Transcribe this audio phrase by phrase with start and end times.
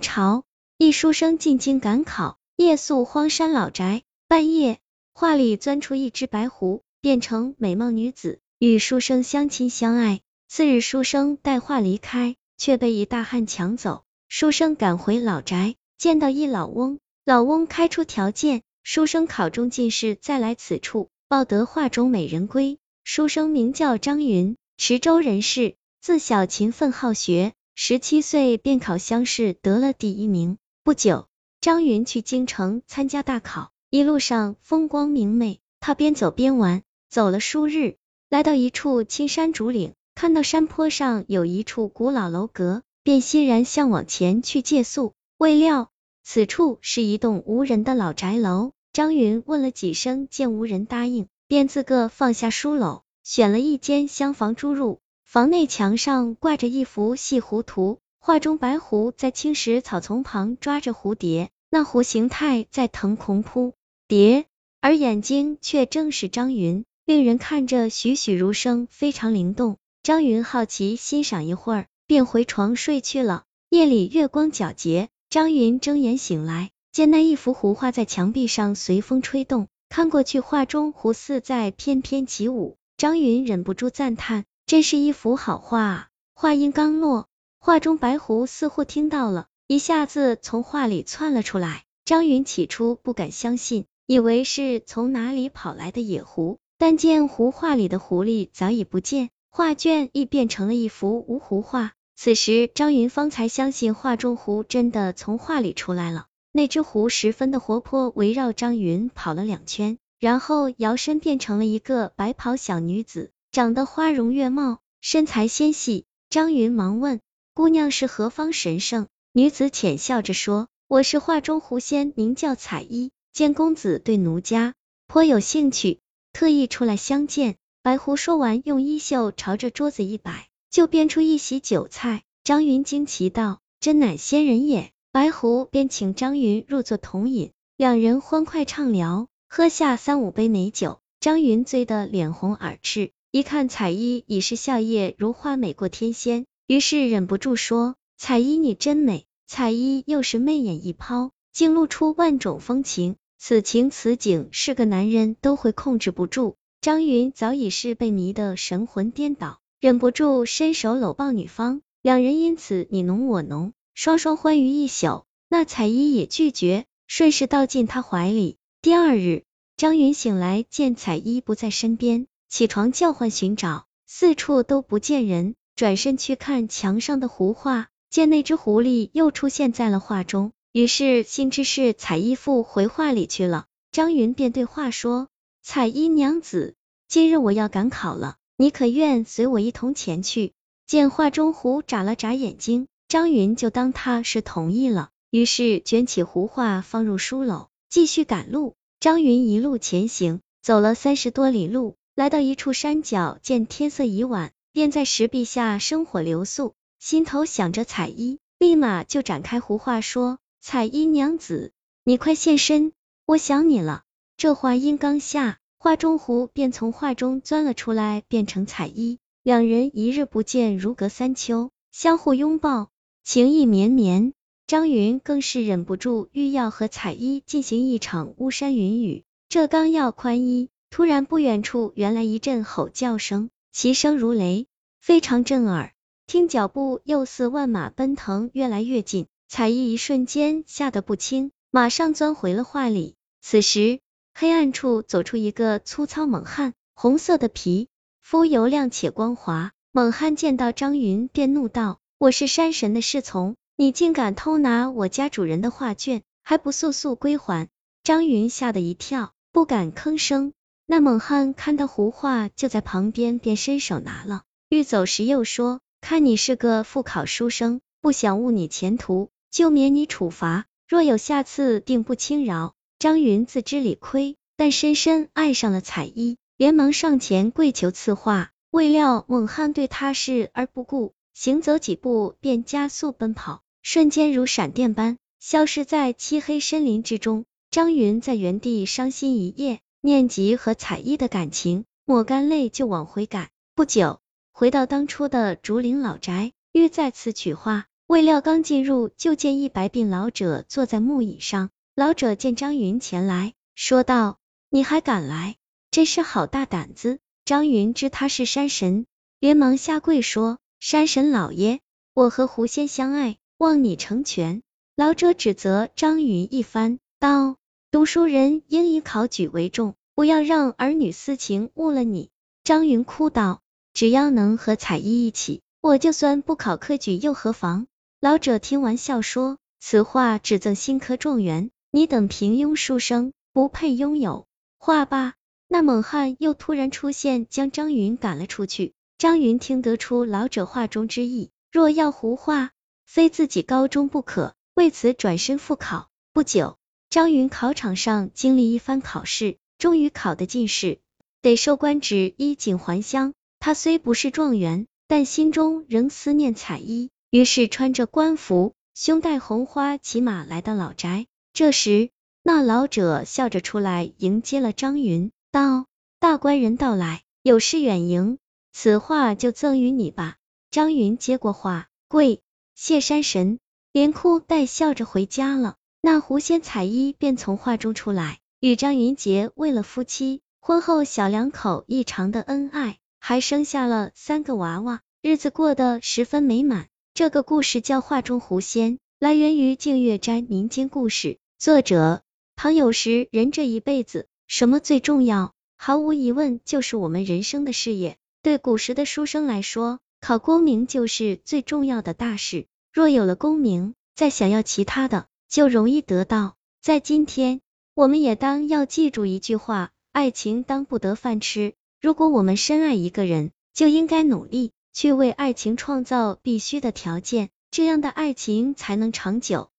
[0.00, 0.44] 朝，
[0.76, 4.02] 一书生进京赶考，夜宿荒山老宅。
[4.28, 4.78] 半夜，
[5.14, 10.20] 画里钻出一只白狐，变成美貌女子，与书生相亲相爱。
[10.48, 14.04] 次日，书生带画离开，却被一大汉抢走。
[14.28, 22.78] 书生赶回老宅，见到一老翁，老翁开出条件，书生考中进士，再来此处，报得画中美人归。
[23.04, 27.54] 书生名叫张云，池州人士，自小勤奋好学。
[27.80, 30.58] 十七岁便考乡试得了第一名。
[30.82, 31.28] 不久，
[31.60, 35.60] 张云去京城参加大考，一路上风光明媚。
[35.78, 37.94] 他边走边玩，走了数日，
[38.28, 45.14] 来到一处青山竹岭，看到山坡上有一处古老楼阁，便欣然向往前去借宿。
[45.38, 45.92] 未料
[46.24, 48.72] 此处是一栋无人的老宅楼。
[48.92, 54.98] 张云问了几声，见无人答应，便自个放下书篓，选了一间厢房住入。
[55.28, 63.74] 房内墙上挂着一幅细狐图，画中白狐在青石草丛旁抓着蝴蝶，那狐形态在腾空扑
[64.06, 64.46] 蝶，
[64.80, 69.76] 而眼睛却正是张云，令人看着栩栩如生，非常灵动。
[70.02, 73.42] 张云好奇欣赏一会儿，便回床睡去了。
[73.68, 82.78] 夜里月光皎洁，张云睁眼醒来，见那一幅狐画在墙壁上随风吹动，看过去，画中狐似在翩翩起舞。
[82.96, 84.46] 张云忍不住赞叹。
[84.68, 86.08] 真是一幅好画啊！
[86.34, 87.26] 话音刚落，
[87.58, 91.84] 画中白狐似乎听到了，一下子从画里窜了出来。
[92.04, 101.92] 张云起初不敢相信，以为是从哪里跑来的野狐，但见狐画里的狐狸早已不见，画卷亦变成了一幅无狐画。
[102.14, 106.26] 此时张云方才相信画中狐真的从画里出来了。
[106.52, 113.30] 那只狐十分的活泼，围绕张云跑了两圈，然后摇身变成了一个白袍小女子。
[113.50, 116.04] 长得花容月貌，身材纤细。
[116.28, 117.20] 张云忙问
[117.54, 123.10] ：“姑娘是何方神圣？”女子浅笑着说：“我是画中狐仙，名叫彩衣。
[123.32, 124.74] 见公子对奴家
[125.06, 126.00] 颇有兴趣，
[126.32, 132.24] 特意出来相见。”白狐说完，用衣袖朝着桌子一摆，就变出一席酒菜。
[132.44, 141.00] 张云惊奇道：“真乃仙人也！”白狐便请张云入座同饮，两人欢快畅聊，喝下三五杯美酒。
[141.20, 143.10] 张云醉得脸红耳赤。
[143.30, 156.56] 一看彩衣已是笑靥如花，美过天仙，于是忍不住说：“彩衣你真美。”彩衣又是媚眼一抛，竟露出万种风情，此情此景，是个男人都会控制不住。
[156.80, 165.24] 张云早已是被迷得神魂颠倒，忍不住伸手搂抱女方，两人因此你侬我侬，双双欢愉一宿。
[165.50, 168.56] 那彩衣也拒绝，顺势倒进他怀里。
[168.80, 169.42] 第二日，
[169.76, 172.26] 张云醒来，见彩衣不在身边。
[172.48, 183.66] 起床叫唤寻找，四处都不见人，转身去看墙上的胡画，见那只狐狸又出现在了画中，于是心知是彩衣妇回画里去了。
[183.92, 185.28] 张云便对画说
[185.62, 186.74] ：“彩衣娘子，
[187.06, 190.52] 今日我要赶考了，你可愿随我一同前去？”
[190.88, 198.74] 见画中狐眨了眨眼睛，张云就当他是同意了，于是卷起胡画放入书篓，继续赶路。
[199.00, 201.97] 张云一路前行，走了三十多里路。
[202.18, 211.70] 来到一处山脚，见天色已晚，便在石壁下生火留宿，心头想着彩衣，立马就展开胡话说：“彩衣娘子，
[212.02, 212.92] 你快现身，
[213.24, 214.02] 我想你了。”
[214.36, 222.90] 这话音刚下，画中狐便从画中钻了出来，变成彩衣，两人一日不见，如隔三秋，相互拥抱，
[223.22, 224.32] 情意绵绵。
[224.66, 230.68] 张云更是忍不住欲要和彩衣进行一场巫山云雨，这刚要宽衣。
[230.90, 234.66] 突然，不远处传来一阵吼叫声，其声如雷，
[235.00, 235.92] 非常震耳。
[236.26, 239.26] 听脚步又似万马奔腾，越来越近。
[239.48, 243.14] 彩衣一瞬间吓得不轻，马上钻回了画里。
[243.40, 244.00] 此时，
[244.34, 247.88] 黑暗处走出一个粗糙猛汉，红色的皮
[248.20, 249.72] 肤油亮且光滑。
[249.90, 257.68] 猛汉见到张云，便怒道：“我是山神的侍从，你竟敢偷拿我家主人的画卷，还不速速归还！”
[258.04, 260.52] 张云吓得一跳，不敢吭声。
[260.90, 264.44] 那猛汉看到胡画就在旁边，便伸手拿了。
[264.70, 270.64] 欲走时又说：“看你是个复考书生，不想误你前途，就免你处罚。
[270.88, 278.50] 若有下次，定不轻饶。”张云自知理亏，但深深爱上了彩衣，连忙上前跪求赐画。
[278.70, 287.44] 未料猛汉对他视而不顾，行走几步便加速奔跑，瞬间如闪电般消失在漆黑森林之中。
[287.70, 289.80] 张云在原地伤心一夜。
[290.08, 293.50] 念及和彩衣的感情，抹干泪就往回赶。
[293.74, 294.20] 不久，
[294.52, 301.68] 回到当初的竹林老宅，欲再次取画，未料刚进入，就见一白鬓老者坐在木椅上。
[301.94, 304.38] 老者见张云前来，说道
[304.70, 305.56] ：“你还敢来，
[305.90, 309.04] 真是好大胆子。”张云知他是山神，
[309.38, 311.80] 连忙下跪说：“山神老爷，
[312.14, 314.62] 我和狐仙相爱，望你成全。”
[314.96, 317.56] 老者指责张云一番，道
[317.92, 322.30] ：“读书人应以考举为重，不要让儿女私情误了你。”
[322.64, 323.60] 张云哭道
[323.94, 327.86] ：“只要能和彩衣一起，我就算不考科举又何妨？”
[328.18, 334.48] 老者听完笑说：“此话只赠新科状元。”你等平庸书生，不配拥有。
[334.76, 335.34] 话罢，
[335.68, 338.94] 那猛汉又突然出现，将张云赶了出去。
[339.18, 342.72] 张云听得出老者话中之意，若要胡话，
[343.06, 346.08] 非自己高中不可，为此转身复考。
[346.32, 346.76] 不久，
[347.08, 350.98] 张云考场上经历一番考试，终于考得进士，
[351.40, 353.32] 得授官职，衣锦还乡。
[353.60, 361.26] 他虽不是状元，但心中仍思念彩衣，于是穿着官服，胸戴红花，骑马来到老宅。
[361.52, 362.10] 这时，
[362.42, 365.86] 那老者笑着出来迎接了张云，道
[366.20, 368.38] ：“大官人到来，有事远迎，
[368.72, 370.36] 此画就赠与你吧。”
[370.70, 372.40] 张云接过画，跪
[372.74, 373.58] 谢山神，
[373.92, 375.76] 连哭带笑着回家了。
[376.00, 380.40] 那狐仙彩衣便从画中出来，与张云杰为了夫妻。
[380.60, 386.88] 婚后，小两口异常的恩爱，还生下了三个娃娃，日子过得十分美满。
[387.14, 391.38] 这个故事叫画中狐仙，来源于净月斋民间故事。
[391.56, 392.22] 作者
[392.56, 395.54] 唐有时，人这一辈子什么最重要？
[395.76, 398.16] 毫无疑问，就是我们人生的事业。
[398.42, 402.66] 对古时的书生来说，考功名就是最重要的大事。
[402.92, 406.56] 若有了功名，再想要其他的就容易得到。
[406.82, 407.60] 在今天，
[407.98, 411.74] 我们也当要记住一句话：爱情当不得饭吃。
[412.00, 419.70] 如果我们深爱一个人，就应该努力去为爱情创造必须的条件，这样的爱情才能长久。